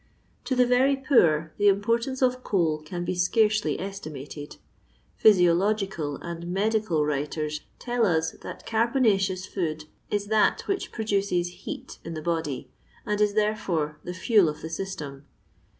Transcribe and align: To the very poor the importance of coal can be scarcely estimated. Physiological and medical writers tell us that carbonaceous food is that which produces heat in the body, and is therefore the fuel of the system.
To 0.45 0.55
the 0.55 0.65
very 0.65 0.95
poor 0.95 1.53
the 1.59 1.67
importance 1.67 2.23
of 2.23 2.43
coal 2.43 2.79
can 2.81 3.05
be 3.05 3.13
scarcely 3.13 3.79
estimated. 3.79 4.57
Physiological 5.15 6.15
and 6.23 6.47
medical 6.47 7.05
writers 7.05 7.61
tell 7.77 8.03
us 8.07 8.31
that 8.41 8.65
carbonaceous 8.65 9.45
food 9.45 9.85
is 10.09 10.25
that 10.25 10.61
which 10.61 10.91
produces 10.91 11.49
heat 11.49 11.99
in 12.03 12.15
the 12.15 12.21
body, 12.23 12.71
and 13.05 13.21
is 13.21 13.35
therefore 13.35 13.99
the 14.03 14.15
fuel 14.15 14.49
of 14.49 14.61
the 14.63 14.71
system. 14.71 15.27